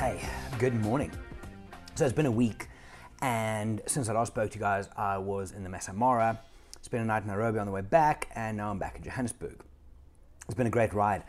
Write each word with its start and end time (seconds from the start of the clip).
Hey, 0.00 0.18
good 0.58 0.74
morning. 0.76 1.12
So 1.94 2.06
it's 2.06 2.14
been 2.14 2.24
a 2.24 2.30
week, 2.30 2.68
and 3.20 3.82
since 3.84 4.08
I 4.08 4.14
last 4.14 4.28
spoke 4.28 4.50
to 4.52 4.56
you 4.56 4.60
guys, 4.62 4.88
I 4.96 5.18
was 5.18 5.52
in 5.52 5.62
the 5.62 5.68
Masai 5.68 5.94
Mara, 5.94 6.40
spent 6.80 7.02
a 7.02 7.06
night 7.06 7.24
in 7.24 7.28
Nairobi 7.28 7.58
on 7.58 7.66
the 7.66 7.72
way 7.72 7.82
back, 7.82 8.30
and 8.34 8.56
now 8.56 8.70
I'm 8.70 8.78
back 8.78 8.96
in 8.96 9.02
Johannesburg. 9.02 9.60
It's 10.46 10.54
been 10.54 10.66
a 10.66 10.70
great 10.70 10.94
ride. 10.94 11.24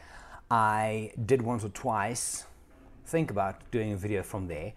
I 0.49 1.11
did 1.25 1.41
once 1.41 1.65
or 1.65 1.69
twice 1.69 2.45
think 3.07 3.29
about 3.29 3.69
doing 3.71 3.91
a 3.91 3.97
video 3.97 4.23
from 4.23 4.47
there, 4.47 4.71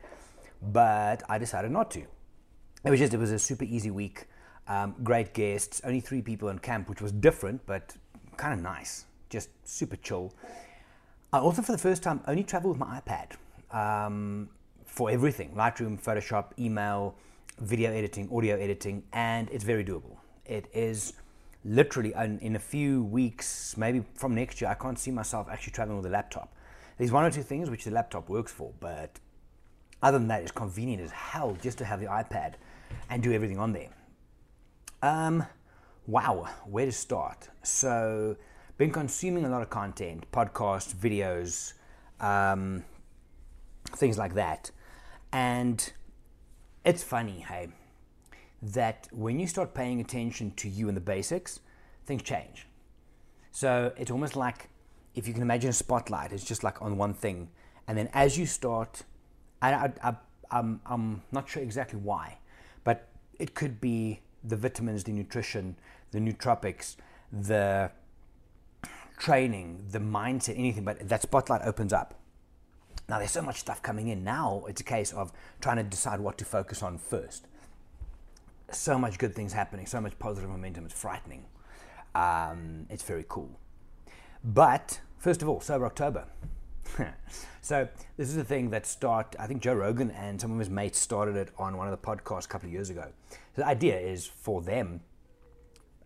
but 0.61 1.23
I 1.29 1.39
decided 1.39 1.71
not 1.71 1.93
to. 1.93 2.01
It 2.01 2.91
was 2.91 2.99
just, 2.99 3.15
it 3.15 3.19
was 3.19 3.31
a 3.31 3.39
super 3.39 3.63
easy 3.63 3.93
week. 3.93 4.25
Um, 4.67 4.97
great 5.05 5.35
guests, 5.35 5.81
only 5.85 6.01
three 6.01 6.21
people 6.21 6.49
in 6.49 6.59
camp, 6.59 6.89
which 6.89 7.01
was 7.01 7.13
different, 7.13 7.65
but 7.65 7.95
kind 8.39 8.55
of 8.55 8.61
nice. 8.61 9.05
Just 9.31 9.51
super 9.63 9.95
chill. 9.95 10.35
I 11.33 11.39
also, 11.39 11.63
for 11.63 11.71
the 11.71 11.79
first 11.79 12.03
time, 12.03 12.23
only 12.27 12.43
travel 12.43 12.71
with 12.71 12.81
my 12.81 13.01
iPad 13.01 13.37
um, 13.75 14.49
for 14.87 15.11
everything 15.11 15.51
Lightroom, 15.55 16.03
Photoshop, 16.03 16.53
email, 16.59 17.17
video 17.61 17.93
editing, 17.93 18.31
audio 18.33 18.57
editing, 18.57 19.03
and 19.13 19.51
it's 19.51 19.65
very 19.65 19.85
doable. 19.85 20.17
It 20.47 20.67
is 20.73 21.15
literally 21.65 22.15
in, 22.41 22.57
a 22.57 22.59
few 22.59 23.05
weeks, 23.05 23.77
maybe 23.77 24.05
from 24.15 24.35
next 24.35 24.61
year, 24.61 24.71
I 24.71 24.75
can't 24.75 24.99
see 24.99 25.11
myself 25.11 25.49
actually 25.51 25.73
traveling 25.73 25.99
with 25.99 26.07
a 26.07 26.11
laptop. 26.11 26.55
There's 26.99 27.11
one 27.11 27.25
or 27.25 27.31
two 27.31 27.43
things 27.43 27.71
which 27.71 27.85
the 27.85 27.91
laptop 27.91 28.29
works 28.29 28.53
for, 28.53 28.73
but 28.81 29.19
other 30.03 30.19
than 30.19 30.29
that, 30.29 30.43
it's 30.43 30.53
convenient 30.53 31.03
as 31.03 31.11
hell 31.11 31.57
just 31.61 31.79
to 31.79 31.85
have 31.85 32.01
the 32.01 32.07
iPad 32.07 32.55
and 33.11 33.23
do 33.23 33.33
everything 33.33 33.59
on 33.59 33.73
there. 33.73 33.89
Um, 35.03 35.45
wow, 36.07 36.49
where 36.67 36.87
to 36.87 36.93
start? 36.93 37.49
So, 37.63 38.37
been 38.77 38.91
consuming 38.91 39.45
a 39.45 39.49
lot 39.49 39.63
of 39.63 39.71
content, 39.71 40.25
podcasts, 40.33 40.95
videos, 40.95 41.73
um, 42.21 42.85
things 43.97 44.19
like 44.19 44.35
that. 44.35 44.71
And 45.33 45.93
it's 46.85 47.03
funny, 47.03 47.41
hey, 47.41 47.69
that 48.63 49.09
when 49.13 49.41
you 49.41 49.47
start 49.47 49.75
paying 49.75 50.01
attention 50.01 50.53
to 50.57 50.69
you 50.69 50.89
and 50.89 50.97
the 50.97 51.01
basics, 51.01 51.61
things 52.07 52.23
change. 52.23 52.67
So 53.51 53.93
it's 53.97 54.11
almost 54.11 54.37
like 54.37 54.69
if 55.15 55.29
you 55.29 55.35
can 55.35 55.43
imagine 55.43 55.71
a 55.71 55.73
spotlight, 55.73 56.33
it's 56.33 56.45
just 56.45 56.65
like 56.65 56.81
on 56.83 56.97
one 56.97 57.15
thing. 57.15 57.49
And 57.87 57.97
then 57.97 58.09
as 58.13 58.39
you 58.39 58.47
start, 58.47 59.03
I, 59.63 59.93
I, 60.03 60.15
I'm, 60.51 60.81
I'm 60.87 61.23
not 61.33 61.49
sure 61.49 61.63
exactly 61.63 61.99
why, 61.99 62.39
but 62.83 63.09
it 63.39 63.55
could 63.55 63.81
be 63.81 64.21
the 64.43 64.57
vitamins, 64.57 65.05
the 65.05 65.13
nutrition, 65.13 65.77
the 66.11 66.19
nootropics, 66.19 66.97
the 67.33 67.91
training, 69.19 69.87
the 69.91 69.99
mindset, 69.99 70.59
anything, 70.59 70.85
but 70.85 71.09
that 71.09 71.23
spotlight 71.23 71.63
opens 71.65 71.93
up. 71.93 72.21
Now, 73.09 73.19
there's 73.19 73.31
so 73.31 73.43
much 73.43 73.61
stuff 73.61 73.83
coming 73.83 74.09
in. 74.09 74.25
Now 74.25 74.65
it's 74.69 74.81
a 74.81 74.85
case 74.85 75.13
of 75.13 75.33
trying 75.61 75.77
to 75.77 75.83
decide 75.83 76.21
what 76.21 76.39
to 76.39 76.45
focus 76.45 76.83
on 76.83 76.99
first. 76.99 77.47
So 78.71 78.99
much 78.99 79.19
good 79.19 79.35
things 79.35 79.53
happening, 79.53 79.87
so 79.87 80.01
much 80.01 80.19
positive 80.19 80.49
momentum. 80.49 80.87
It's 80.87 80.95
frightening. 80.95 81.45
Um, 82.15 82.87
it's 82.89 83.03
very 83.03 83.25
cool. 83.29 83.51
But 84.43 85.01
first 85.19 85.43
of 85.43 85.49
all, 85.49 85.61
Sober 85.61 85.87
October. 85.87 86.27
so 87.61 87.89
this 88.17 88.29
is 88.29 88.37
a 88.37 88.45
thing 88.45 88.71
that 88.71 88.87
start. 88.87 89.37
I 89.39 89.47
think 89.47 89.63
Joe 89.63 89.75
Rogan 89.75 90.11
and 90.13 90.41
some 90.41 90.53
of 90.53 90.59
his 90.59 90.71
mates 90.71 90.99
started 90.99 91.37
it 91.37 91.51
on 91.59 91.77
one 91.77 91.87
of 91.87 91.91
the 91.91 92.07
podcasts 92.07 92.47
a 92.47 92.49
couple 92.49 92.69
of 92.69 92.73
years 92.73 92.91
ago. 92.91 93.07
So 93.31 93.63
the 93.63 93.67
idea 93.67 93.99
is 93.99 94.27
for 94.27 94.63
them 94.63 95.01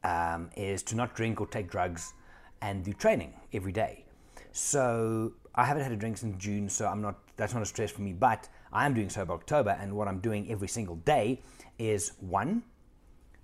um, 0.05 0.51
is 0.57 0.83
to 0.85 0.97
not 0.97 1.15
drink 1.15 1.41
or 1.41 1.47
take 1.47 1.71
drugs 1.71 2.15
and 2.61 2.85
do 2.85 2.93
training 2.93 3.35
every 3.53 3.73
day. 3.73 4.05
So 4.53 5.33
I 5.59 5.65
haven't 5.65 5.83
had 5.83 5.91
a 5.91 5.97
drink 5.97 6.17
since 6.19 6.37
June, 6.41 6.69
so 6.69 6.87
I'm 6.87 7.03
not. 7.03 7.17
That's 7.37 7.53
not 7.53 7.65
a 7.65 7.67
stress 7.67 7.91
for 7.91 8.03
me. 8.03 8.13
But 8.13 8.49
I 8.73 8.87
am 8.87 8.95
doing 8.95 9.11
sober 9.11 9.33
October, 9.33 9.77
and 9.81 9.93
what 9.97 10.07
I'm 10.07 10.21
doing 10.21 10.49
every 10.49 10.69
single 10.69 10.95
day 10.97 11.43
is 11.81 12.13
one, 12.21 12.63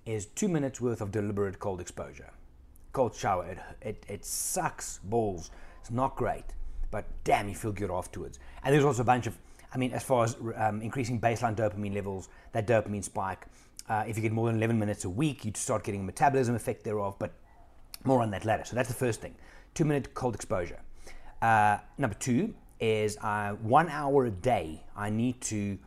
is 0.06 0.26
two 0.26 0.46
minutes 0.46 0.80
worth 0.80 1.00
of 1.00 1.10
deliberate 1.10 1.58
cold 1.58 1.80
exposure, 1.80 2.30
cold 2.92 3.16
shower. 3.16 3.46
It 3.46 3.58
it, 3.82 4.06
it 4.08 4.24
sucks 4.24 5.00
balls. 5.02 5.50
It's 5.80 5.90
not 5.90 6.14
great, 6.14 6.44
but 6.92 7.04
damn, 7.24 7.48
you 7.48 7.56
feel 7.56 7.72
good 7.72 7.90
afterwards. 7.90 8.38
And 8.62 8.72
there's 8.72 8.84
also 8.84 9.02
a 9.02 9.04
bunch 9.04 9.26
of. 9.26 9.36
I 9.74 9.76
mean, 9.76 9.90
as 9.90 10.04
far 10.04 10.22
as 10.22 10.36
um, 10.54 10.82
increasing 10.82 11.20
baseline 11.20 11.56
dopamine 11.56 11.94
levels, 11.94 12.28
that 12.52 12.68
dopamine 12.68 13.02
spike. 13.02 13.44
Uh, 13.88 14.04
if 14.06 14.16
you 14.16 14.22
get 14.22 14.30
more 14.30 14.46
than 14.46 14.56
11 14.58 14.78
minutes 14.78 15.04
a 15.04 15.10
week, 15.10 15.44
you 15.44 15.50
start 15.56 15.82
getting 15.82 16.02
a 16.02 16.04
metabolism 16.04 16.54
effect 16.54 16.84
thereof. 16.84 17.16
But 17.18 17.32
more 18.04 18.22
on 18.22 18.30
that 18.30 18.44
later. 18.44 18.64
So 18.64 18.76
that's 18.76 18.88
the 18.88 18.94
first 18.94 19.20
thing. 19.20 19.34
Two 19.74 19.84
minute 19.84 20.14
cold 20.14 20.36
exposure. 20.36 20.78
Uh, 21.44 21.78
number 21.98 22.16
two 22.16 22.54
is 22.80 23.18
uh, 23.18 23.52
one 23.60 23.86
hour 23.90 24.24
a 24.24 24.30
day. 24.30 24.82
I 24.96 25.10
need 25.10 25.42
to 25.42 25.78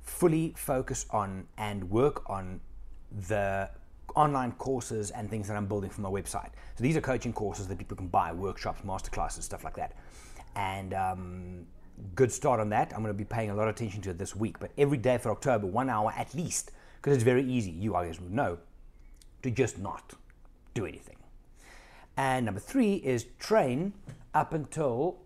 fully 0.00 0.54
focus 0.56 1.04
on 1.10 1.46
and 1.58 1.90
work 1.90 2.22
on 2.30 2.58
the 3.28 3.68
online 4.14 4.52
courses 4.52 5.10
and 5.10 5.28
things 5.28 5.46
that 5.48 5.58
I'm 5.58 5.66
building 5.66 5.90
for 5.90 6.00
my 6.00 6.08
website. 6.08 6.52
So 6.74 6.82
these 6.82 6.96
are 6.96 7.02
coaching 7.02 7.34
courses 7.34 7.68
that 7.68 7.76
people 7.76 7.98
can 7.98 8.08
buy, 8.08 8.32
workshops, 8.32 8.80
masterclasses, 8.80 9.42
stuff 9.42 9.62
like 9.62 9.76
that. 9.76 9.92
And 10.56 10.94
um, 10.94 11.66
good 12.14 12.32
start 12.32 12.58
on 12.58 12.70
that. 12.70 12.94
I'm 12.94 13.02
going 13.02 13.12
to 13.12 13.18
be 13.18 13.26
paying 13.26 13.50
a 13.50 13.54
lot 13.54 13.68
of 13.68 13.74
attention 13.74 14.00
to 14.02 14.10
it 14.10 14.18
this 14.18 14.34
week. 14.34 14.58
But 14.58 14.70
every 14.78 14.96
day 14.96 15.18
for 15.18 15.30
October, 15.30 15.66
one 15.66 15.90
hour 15.90 16.14
at 16.16 16.34
least, 16.34 16.70
because 16.96 17.14
it's 17.14 17.24
very 17.24 17.44
easy. 17.44 17.72
You 17.72 17.92
guys 17.92 18.18
would 18.22 18.32
know 18.32 18.56
to 19.42 19.50
just 19.50 19.78
not 19.78 20.14
do 20.72 20.86
anything. 20.86 21.16
And 22.16 22.46
number 22.46 22.60
three 22.60 22.94
is 22.94 23.26
train 23.38 23.92
up 24.34 24.52
until 24.52 25.18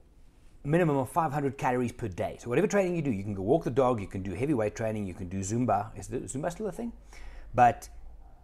minimum 0.64 0.96
of 0.96 1.10
500 1.10 1.58
calories 1.58 1.92
per 1.92 2.08
day. 2.08 2.36
So 2.40 2.48
whatever 2.48 2.66
training 2.66 2.94
you 2.94 3.02
do, 3.02 3.10
you 3.10 3.24
can 3.24 3.34
go 3.34 3.42
walk 3.42 3.64
the 3.64 3.70
dog, 3.70 4.00
you 4.00 4.06
can 4.06 4.22
do 4.22 4.32
heavy 4.32 4.54
weight 4.54 4.76
training, 4.76 5.06
you 5.06 5.14
can 5.14 5.28
do 5.28 5.40
Zumba. 5.40 5.96
Is 5.98 6.08
Zumba 6.08 6.50
still 6.52 6.68
a 6.68 6.72
thing? 6.72 6.92
But 7.54 7.88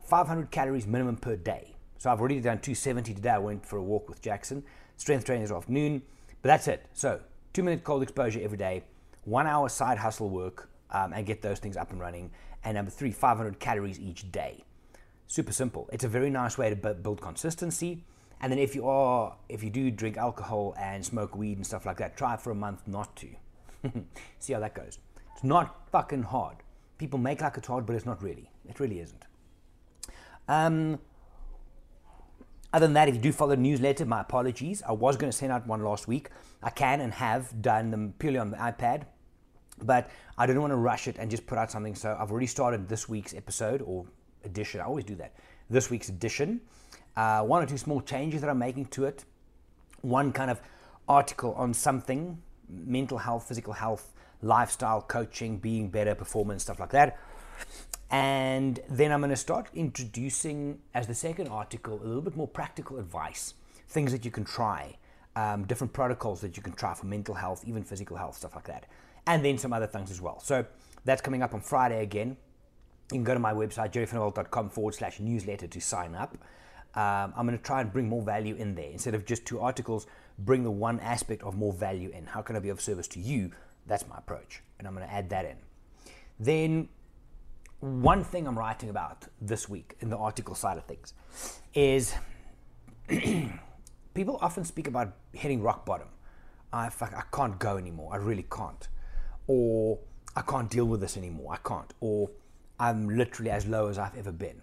500 0.05 0.51
calories 0.51 0.87
minimum 0.87 1.17
per 1.17 1.37
day. 1.37 1.75
So 1.99 2.11
I've 2.11 2.21
already 2.21 2.41
done 2.41 2.59
270 2.59 3.15
today. 3.15 3.31
I 3.31 3.39
went 3.39 3.65
for 3.65 3.77
a 3.77 3.83
walk 3.83 4.09
with 4.09 4.23
Jackson. 4.23 4.63
Strength 4.97 5.25
training 5.27 5.43
this 5.43 5.53
afternoon. 5.53 6.03
But 6.43 6.49
that's 6.49 6.69
it. 6.69 6.87
So 6.93 7.21
two 7.53 7.63
minute 7.63 7.85
cold 7.85 8.03
exposure 8.03 8.41
every 8.43 8.59
day, 8.59 8.85
one 9.25 9.47
hour 9.47 9.69
side 9.69 9.99
hustle 9.99 10.31
work, 10.31 10.71
um, 10.91 11.13
and 11.13 11.27
get 11.27 11.43
those 11.43 11.59
things 11.59 11.77
up 11.77 11.91
and 11.91 12.01
running. 12.01 12.31
And 12.65 12.75
number 12.77 12.91
three, 12.91 13.13
500 13.13 13.59
calories 13.59 14.01
each 14.01 14.31
day. 14.33 14.65
Super 15.27 15.53
simple. 15.53 15.89
It's 15.93 16.05
a 16.05 16.09
very 16.09 16.31
nice 16.31 16.57
way 16.57 16.71
to 16.71 16.77
build 16.77 17.21
consistency 17.21 18.05
and 18.41 18.53
then 18.53 18.59
if 18.59 18.75
you 18.75 18.87
are, 18.89 19.37
if 19.49 19.65
you 19.65 19.71
do 19.71 19.91
drink 19.91 20.17
alcohol 20.17 20.75
and 20.79 21.05
smoke 21.05 21.37
weed 21.37 21.57
and 21.57 21.67
stuff 21.67 21.85
like 21.87 21.97
that, 21.99 22.17
try 22.17 22.37
for 22.37 22.51
a 22.51 22.55
month 22.55 22.87
not 22.87 23.17
to. 23.17 23.29
See 24.39 24.53
how 24.53 24.61
that 24.61 24.75
goes. 24.75 24.99
It's 25.35 25.45
not 25.45 25.89
fucking 25.91 26.25
hard. 26.25 26.57
People 26.99 27.19
make 27.19 27.41
like 27.41 27.57
it's 27.57 27.67
hard, 27.67 27.87
but 27.87 27.97
it's 27.97 28.07
not 28.07 28.23
really. 28.23 28.51
It 28.69 28.81
really 28.81 29.01
isn't. 29.01 29.25
Um, 30.49 30.99
other 32.73 32.87
than 32.87 32.95
that, 32.95 33.09
if 33.09 33.15
you 33.15 33.21
do 33.21 33.33
follow 33.33 33.51
the 33.51 33.63
newsletter, 33.63 34.05
my 34.05 34.21
apologies. 34.21 34.83
I 34.87 34.93
was 34.93 35.17
going 35.17 35.31
to 35.31 35.37
send 35.37 35.53
out 35.53 35.67
one 35.67 35.83
last 35.83 36.07
week. 36.07 36.31
I 36.63 36.71
can 36.71 37.01
and 37.01 37.13
have 37.15 37.63
done 37.63 37.91
them 37.91 38.15
purely 38.19 38.39
on 38.39 38.51
the 38.51 38.57
iPad, 38.57 39.05
but 39.83 40.11
I 40.37 40.47
didn't 40.47 40.61
want 40.61 40.73
to 40.73 40.77
rush 40.77 41.09
it 41.09 41.17
and 41.19 41.31
just 41.31 41.47
put 41.47 41.59
out 41.59 41.71
something. 41.71 41.95
So 41.95 42.17
I've 42.19 42.31
already 42.31 42.47
started 42.47 42.89
this 42.89 43.09
week's 43.09 43.35
episode 43.35 43.83
or 43.83 44.07
edition. 44.45 44.81
I 44.81 44.85
always 44.85 45.05
do 45.05 45.15
that. 45.17 45.35
This 45.71 45.91
week's 45.91 46.09
edition 46.09 46.61
uh, 47.19 47.43
one 47.43 47.61
or 47.61 47.67
two 47.67 47.77
small 47.77 48.01
changes 48.01 48.41
that 48.43 48.49
I'm 48.49 48.61
making 48.61 48.87
to 48.87 49.05
it, 49.05 49.25
one 50.03 50.31
kind 50.33 50.53
of 50.53 50.61
article 51.09 51.53
on 51.55 51.75
something 51.75 52.41
mental 52.69 53.19
health, 53.19 53.49
physical 53.49 53.73
health, 53.73 54.13
lifestyle, 54.41 55.03
coaching, 55.03 55.59
being 55.59 55.89
better, 55.89 56.15
performance, 56.15 56.63
stuff 56.63 56.79
like 56.79 56.91
that. 56.91 57.19
And 58.11 58.79
then 58.89 59.11
I'm 59.11 59.21
going 59.21 59.31
to 59.31 59.37
start 59.37 59.69
introducing, 59.75 60.79
as 60.95 61.09
the 61.09 61.15
second 61.15 61.49
article, 61.49 61.95
a 62.01 62.05
little 62.05 62.23
bit 62.23 62.37
more 62.37 62.47
practical 62.47 62.99
advice, 62.99 63.55
things 63.89 64.13
that 64.13 64.25
you 64.25 64.31
can 64.31 64.45
try, 64.45 64.97
um, 65.35 65.65
different 65.65 65.93
protocols 65.93 66.41
that 66.43 66.57
you 66.57 66.63
can 66.63 66.73
try 66.73 66.95
for 66.95 67.07
mental 67.07 67.35
health, 67.35 67.65
even 67.67 67.83
physical 67.83 68.17
health, 68.17 68.37
stuff 68.37 68.55
like 68.55 68.67
that. 68.67 68.87
And 69.27 69.45
then 69.45 69.59
some 69.59 69.73
other 69.73 69.89
things 69.89 70.13
as 70.13 70.21
well. 70.21 70.39
So 70.39 70.65
that's 71.05 71.21
coming 71.21 71.43
up 71.43 71.53
on 71.53 71.63
Friday 71.63 72.01
again. 72.01 72.37
You 73.11 73.17
can 73.17 73.25
go 73.25 73.35
to 73.35 73.41
my 73.41 73.55
website, 73.55 73.91
gerryvanderwalt.com 73.91 74.71
forward 74.71 74.95
slash 74.95 75.19
newsletter 75.19 75.67
to 75.67 75.81
sign 75.81 76.15
up 76.15 76.39
um, 76.95 77.33
I'm 77.37 77.47
going 77.47 77.59
to 77.59 77.63
try 77.63 77.81
and 77.81 77.93
bring 77.93 78.09
more 78.09 78.23
value 78.23 78.55
in 78.55 78.75
there. 78.75 78.91
Instead 78.91 79.15
of 79.15 79.25
just 79.25 79.45
two 79.45 79.61
articles, 79.61 80.07
bring 80.39 80.65
the 80.65 80.71
one 80.71 81.01
aspect 81.01 81.43
of 81.43 81.57
more 81.57 81.73
value 81.73 82.11
in. 82.11 82.27
How 82.27 82.43
can 82.43 82.57
I 82.57 82.61
be 82.61 82.69
of 82.71 82.81
service 82.81 83.09
to 83.09 83.21
you? 83.21 83.53
That's 83.87 84.07
my 84.09 84.17
approach. 84.19 84.63
And 84.79 84.87
I'm 84.87 84.95
going 84.95 85.07
to 85.07 85.13
add 85.13 85.31
that 85.31 85.45
in. 85.45 85.57
Then, 86.41 86.89
one 87.81 88.25
thing 88.25 88.47
I'm 88.47 88.59
writing 88.59 88.91
about 88.91 89.27
this 89.41 89.69
week 89.69 89.97
in 90.01 90.11
the 90.11 90.17
article 90.17 90.55
side 90.55 90.79
of 90.79 90.85
things 90.85 91.15
is 91.75 92.15
people 94.15 94.39
often 94.41 94.65
speak 94.65 94.89
about 94.89 95.15
hitting 95.33 95.63
rock 95.63 95.87
bottom. 95.87 96.09
I, 96.73 96.91
I 97.01 97.23
can't 97.33 97.59
go 97.59 97.77
anymore. 97.77 98.11
I 98.13 98.17
really 98.17 98.47
can't. 98.51 98.89
Or 99.47 99.99
I 100.37 100.43
can't 100.43 100.69
deal 100.71 100.85
with 100.85 101.01
this 101.01 101.17
anymore. 101.17 101.55
I 101.55 101.69
can't. 101.69 101.93
Or 102.01 102.31
I'm 102.79 103.09
literally 103.09 103.51
as 103.51 103.67
low 103.67 103.89
as 103.89 103.99
I've 103.99 104.17
ever 104.17 104.33
been. 104.33 104.63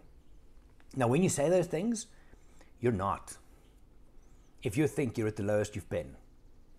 Now, 0.95 1.07
when 1.07 1.23
you 1.23 1.29
say 1.29 1.49
those 1.49 1.67
things, 1.67 2.07
you're 2.79 2.91
not. 2.91 3.37
If 4.63 4.77
you 4.77 4.87
think 4.87 5.17
you're 5.17 5.27
at 5.27 5.35
the 5.35 5.43
lowest 5.43 5.75
you've 5.75 5.89
been, 5.89 6.15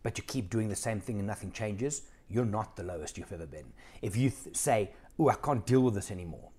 but 0.03 0.19
you 0.19 0.25
keep 0.25 0.51
doing 0.51 0.69
the 0.69 0.77
same 0.77 1.01
thing 1.01 1.19
and 1.19 1.27
nothing 1.27 1.53
changes, 1.53 2.03
you're 2.29 2.45
not 2.45 2.77
the 2.77 2.83
lowest 2.83 3.19
you've 3.19 3.33
ever 3.33 3.47
been. 3.47 3.67
If 4.03 4.17
you 4.17 4.31
th- 4.31 4.57
say, 4.57 4.91
Oh, 5.19 5.29
I 5.29 5.35
can't 5.35 5.65
deal 5.65 5.81
with 5.81 5.95
this 5.95 6.11
anymore, 6.11 6.51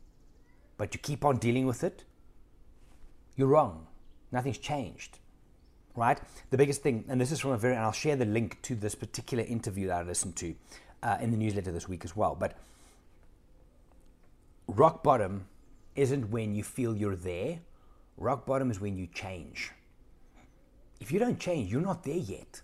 but 0.77 0.94
you 0.94 1.00
keep 1.00 1.24
on 1.24 1.38
dealing 1.38 1.65
with 1.65 1.83
it, 1.83 2.04
you're 3.36 3.48
wrong. 3.48 3.88
Nothing's 4.31 4.57
changed. 4.57 5.19
Right? 5.95 6.19
The 6.51 6.57
biggest 6.57 6.81
thing, 6.81 7.06
and 7.07 7.19
this 7.19 7.31
is 7.31 7.39
from 7.39 7.51
a 7.51 7.57
very, 7.57 7.75
and 7.75 7.83
I'll 7.83 7.92
share 7.92 8.15
the 8.15 8.25
link 8.25 8.62
to 8.63 8.75
this 8.75 8.95
particular 8.95 9.44
interview 9.44 9.88
that 9.88 9.98
I 9.98 10.03
listened 10.03 10.36
to 10.38 10.56
uh, 11.03 11.18
in 11.21 11.31
the 11.31 11.38
newsletter 11.38 11.71
this 11.71 11.88
week 11.88 12.06
as 12.06 12.15
well. 12.15 12.36
But 12.39 12.57
rock 14.68 15.03
bottom 15.03 15.48
isn't 15.97 16.29
when 16.29 16.55
you 16.55 16.63
feel 16.63 16.95
you're 16.95 17.15
there, 17.15 17.59
rock 18.17 18.45
bottom 18.45 18.71
is 18.71 18.79
when 18.79 18.95
you 18.95 19.07
change. 19.07 19.71
If 20.99 21.11
you 21.11 21.19
don't 21.19 21.39
change, 21.39 21.71
you're 21.71 21.81
not 21.81 22.03
there 22.03 22.15
yet. 22.15 22.61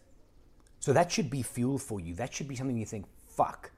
So 0.80 0.94
that 0.94 1.12
should 1.12 1.30
be 1.30 1.42
fuel 1.42 1.78
for 1.78 2.00
you. 2.00 2.14
That 2.16 2.34
should 2.34 2.48
be 2.48 2.56
something 2.56 2.78
you 2.78 2.86
think, 2.86 3.06
fuck, 3.28 3.72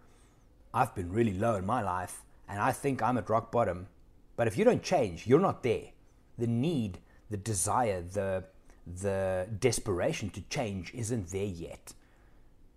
I've 0.73 0.93
been 0.93 1.11
really 1.11 1.33
low 1.33 1.55
in 1.55 1.65
my 1.65 1.81
life 1.81 2.23
and 2.47 2.59
I 2.59 2.71
think 2.71 3.01
I'm 3.01 3.17
at 3.17 3.29
rock 3.29 3.51
bottom. 3.51 3.87
But 4.35 4.47
if 4.47 4.57
you 4.57 4.65
don't 4.65 4.83
change, 4.83 5.25
you're 5.25 5.39
not 5.39 5.63
there. 5.63 5.89
The 6.37 6.47
need, 6.47 6.99
the 7.29 7.37
desire, 7.37 8.01
the 8.01 8.43
the 8.85 9.47
desperation 9.59 10.29
to 10.29 10.41
change 10.41 10.93
isn't 10.93 11.29
there 11.29 11.45
yet. 11.45 11.93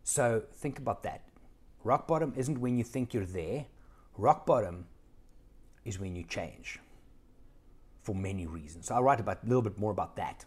So 0.05 0.43
think 0.55 0.79
about 0.79 1.03
that. 1.03 1.23
Rock 1.85 2.07
bottom 2.07 2.33
isn't 2.37 2.61
when 2.61 2.79
you 2.79 2.85
think 2.85 3.13
you're 3.13 3.27
there. 3.27 3.67
Rock 4.17 4.47
bottom 4.47 4.87
is 5.89 5.99
when 5.99 6.15
you 6.15 6.23
change 6.23 6.79
for 8.03 8.15
many 8.15 8.47
reasons. 8.47 8.87
So 8.87 8.95
I'll 8.95 9.03
write 9.03 9.21
about 9.21 9.39
a 9.43 9.47
little 9.47 9.63
bit 9.63 9.79
more 9.79 9.91
about 9.91 10.17
that. 10.17 10.45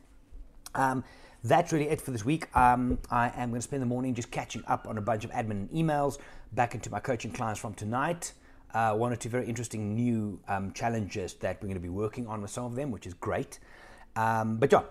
Um, 0.76 1.04
that's 1.44 1.74
really 1.74 1.90
it 1.90 2.00
for 2.00 2.12
this 2.12 2.24
week. 2.24 2.56
Um, 2.56 3.00
I 3.10 3.32
am 3.36 3.50
going 3.50 3.60
to 3.60 3.62
spend 3.62 3.82
the 3.82 3.88
morning 3.88 4.14
just 4.14 4.30
catching 4.32 4.64
up 4.68 4.88
on 4.88 4.98
a 4.98 5.02
bunch 5.02 5.26
of 5.26 5.32
admin 5.32 5.68
emails, 5.70 6.20
back 6.54 6.76
into 6.76 6.92
my 6.92 7.00
coaching 7.00 7.32
clients 7.32 7.60
from 7.60 7.74
tonight. 7.74 8.34
Uh, 8.74 8.94
one 8.94 9.12
or 9.12 9.16
two 9.16 9.28
very 9.28 9.48
interesting 9.48 9.96
new 9.96 10.40
um, 10.48 10.72
challenges 10.72 11.34
that 11.36 11.58
we're 11.62 11.68
going 11.68 11.74
to 11.76 11.82
be 11.82 11.90
working 11.90 12.28
on 12.28 12.42
with 12.42 12.52
some 12.52 12.66
of 12.66 12.76
them, 12.76 12.92
which 12.92 13.06
is 13.08 13.14
great. 13.16 13.60
Um, 14.16 14.58
but 14.58 14.72
yeah, 14.72 14.84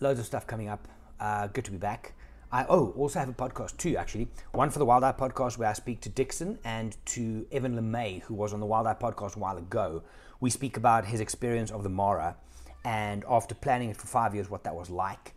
loads 0.00 0.18
of 0.18 0.26
stuff 0.26 0.46
coming 0.46 0.68
up. 0.68 0.88
Uh, 1.20 1.46
good 1.48 1.64
to 1.66 1.70
be 1.70 1.76
back. 1.76 2.14
I 2.54 2.66
oh 2.68 2.90
also 2.98 3.18
have 3.18 3.30
a 3.30 3.32
podcast 3.32 3.78
too 3.78 3.96
actually. 3.96 4.28
One 4.52 4.68
for 4.68 4.78
the 4.78 4.84
Wild 4.84 5.04
Eye 5.04 5.12
podcast 5.12 5.56
where 5.56 5.70
I 5.70 5.72
speak 5.72 6.02
to 6.02 6.10
Dixon 6.10 6.58
and 6.64 6.94
to 7.06 7.46
Evan 7.50 7.74
LeMay 7.74 8.20
who 8.22 8.34
was 8.34 8.52
on 8.52 8.60
the 8.60 8.66
Wild 8.66 8.86
Eye 8.86 8.94
podcast 8.94 9.36
a 9.36 9.38
while 9.38 9.56
ago. 9.56 10.02
We 10.38 10.50
speak 10.50 10.76
about 10.76 11.06
his 11.06 11.20
experience 11.20 11.70
of 11.70 11.82
the 11.82 11.88
Mara 11.88 12.36
and 12.84 13.24
after 13.26 13.54
planning 13.54 13.88
it 13.88 13.96
for 13.96 14.06
five 14.06 14.34
years, 14.34 14.50
what 14.50 14.64
that 14.64 14.74
was 14.74 14.90
like. 14.90 15.32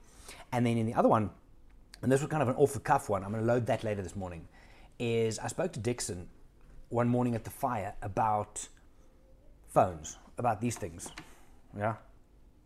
And 0.51 0.65
then 0.65 0.77
in 0.77 0.85
the 0.85 0.93
other 0.93 1.07
one, 1.07 1.29
and 2.01 2.11
this 2.11 2.19
was 2.19 2.29
kind 2.29 2.43
of 2.43 2.49
an 2.49 2.55
off 2.55 2.73
the 2.73 2.79
cuff 2.79 3.07
one, 3.07 3.23
I'm 3.23 3.31
going 3.31 3.43
to 3.43 3.47
load 3.47 3.67
that 3.67 3.85
later 3.85 4.01
this 4.01 4.15
morning, 4.15 4.47
is 4.99 5.39
I 5.39 5.47
spoke 5.47 5.71
to 5.73 5.79
Dixon 5.79 6.27
one 6.89 7.07
morning 7.07 7.33
at 7.33 7.45
the 7.45 7.49
fire 7.49 7.93
about 8.01 8.67
phones, 9.67 10.17
about 10.37 10.59
these 10.59 10.75
things. 10.75 11.09
Yeah? 11.77 11.95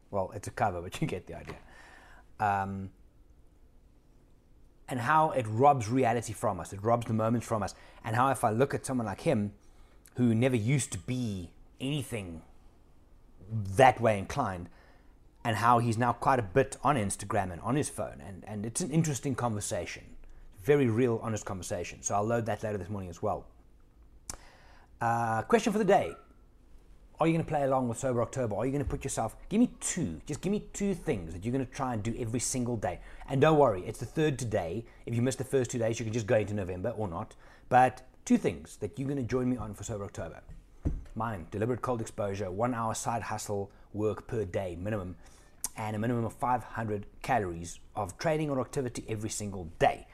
Well, 0.10 0.32
it's 0.34 0.48
a 0.48 0.52
cover, 0.52 0.82
but 0.82 1.00
you 1.02 1.08
get 1.08 1.28
the 1.28 1.36
idea. 1.38 1.58
Um, 2.40 2.90
and 4.90 5.00
how 5.00 5.32
it 5.32 5.46
robs 5.48 5.88
reality 5.88 6.34
from 6.34 6.60
us, 6.60 6.74
it 6.74 6.84
robs 6.84 7.06
the 7.06 7.14
moments 7.14 7.46
from 7.46 7.64
us. 7.64 7.76
And 8.04 8.16
how, 8.16 8.30
if 8.30 8.44
I 8.44 8.50
look 8.50 8.74
at 8.74 8.86
someone 8.86 9.06
like 9.06 9.22
him, 9.22 9.54
who 10.16 10.36
never 10.36 10.56
used 10.56 10.92
to 10.92 10.98
be 10.98 11.50
anything 11.80 12.42
that 13.78 14.02
way 14.02 14.18
inclined 14.18 14.70
and 15.46 15.56
how 15.56 15.80
he's 15.80 15.98
now 15.98 16.12
quite 16.12 16.40
a 16.40 16.44
bit 16.44 16.78
on 16.84 16.96
Instagram 16.98 17.52
and 17.52 17.62
on 17.62 17.76
his 17.76 17.90
phone. 17.90 18.22
And, 18.26 18.44
and 18.46 18.66
it's 18.66 18.82
an 18.82 18.92
interesting 18.92 19.36
conversation, 19.36 20.04
very 20.64 20.88
real, 20.88 21.20
honest 21.24 21.46
conversation. 21.46 22.02
So 22.02 22.16
I'll 22.16 22.26
load 22.26 22.46
that 22.48 22.64
later 22.64 22.78
this 22.78 22.90
morning 22.90 23.10
as 23.10 23.22
well. 23.22 23.46
Uh, 25.00 25.44
question 25.44 25.72
for 25.72 25.80
the 25.80 25.86
day 25.86 26.14
Are 27.22 27.28
you 27.28 27.34
going 27.34 27.44
to 27.44 27.50
play 27.50 27.64
along 27.64 27.90
with 27.90 27.98
Sober 27.98 28.22
October? 28.22 28.56
Are 28.56 28.66
you 28.66 28.72
going 28.72 28.84
to 28.84 28.90
put 28.90 29.04
yourself, 29.04 29.36
give 29.50 29.60
me 29.60 29.70
two, 29.82 30.22
just 30.26 30.40
give 30.40 30.54
me 30.54 30.64
two 30.72 30.94
things 30.94 31.34
that 31.34 31.44
you're 31.44 31.52
going 31.52 31.66
to 31.66 31.72
try 31.72 31.94
and 31.94 32.02
do 32.02 32.16
every 32.18 32.40
single 32.40 32.78
day. 32.78 33.02
And 33.28 33.42
don't 33.42 33.58
worry, 33.58 33.84
it's 33.86 34.00
the 34.00 34.06
third 34.06 34.40
today. 34.40 34.86
If 35.06 35.14
you 35.14 35.22
missed 35.22 35.38
the 35.38 35.44
first 35.44 35.70
two 35.70 35.80
days, 35.80 36.00
you 36.00 36.06
can 36.06 36.14
just 36.14 36.28
go 36.28 36.38
into 36.38 36.54
November 36.54 36.92
or 36.92 37.10
not. 37.10 37.36
But 37.68 38.04
two 38.24 38.38
things 38.38 38.78
that 38.78 38.98
you're 38.98 39.08
going 39.08 39.20
to 39.20 39.28
join 39.28 39.50
me 39.50 39.58
on 39.58 39.74
for 39.74 39.84
Sober 39.84 40.06
October. 40.06 40.40
Mine, 41.14 41.46
deliberate 41.52 41.82
cold 41.82 42.00
exposure, 42.00 42.50
one 42.52 42.74
hour 42.74 42.96
side 42.96 43.24
hustle 43.24 43.70
work 43.92 44.26
per 44.26 44.46
day 44.46 44.78
minimum, 44.80 45.18
and 45.76 45.98
a 45.98 46.00
minimum 46.00 46.24
of 46.24 46.32
500 46.32 47.06
calories 47.22 47.80
of 47.98 48.18
training 48.18 48.50
or 48.50 48.62
activity 48.62 49.04
every 49.10 49.30
single 49.30 49.68
day. 49.78 50.08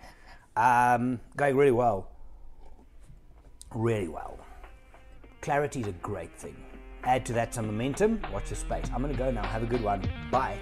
Um, 0.58 1.20
going 1.36 1.56
really 1.56 1.70
well. 1.70 2.10
Really 3.76 4.08
well. 4.08 4.40
Clarity 5.42 5.82
is 5.82 5.88
a 5.88 5.92
great 5.92 6.36
thing. 6.40 6.56
Add 7.06 7.26
to 7.28 7.34
that 7.34 7.54
some 7.54 7.68
momentum. 7.68 8.20
Watch 8.34 8.50
the 8.50 8.56
space. 8.56 8.86
I'm 8.94 9.02
going 9.02 9.14
to 9.14 9.18
go 9.18 9.32
now. 9.32 9.46
Have 9.46 9.64
a 9.64 9.68
good 9.68 9.84
one. 9.84 10.02
Bye. 10.32 10.58